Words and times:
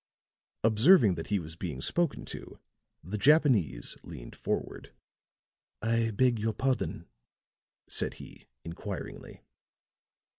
'"Observing 0.71 1.13
that 1.13 1.27
he 1.27 1.37
was 1.37 1.55
being 1.55 1.79
spoken 1.79 2.25
to, 2.25 2.57
the 3.03 3.19
Japanese 3.19 3.95
leaned 4.01 4.35
forward. 4.35 4.91
"I 5.79 6.09
beg 6.09 6.39
your 6.39 6.53
pardon?" 6.53 7.07
said 7.87 8.15
he, 8.15 8.47
inquiringly. 8.65 9.43